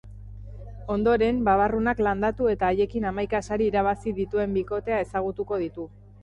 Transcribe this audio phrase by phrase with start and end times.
[0.93, 5.87] Ondoren, babarrunak landatu eta haiekin hamaika sari irabazi dituen bikotea ezagutuko ditu.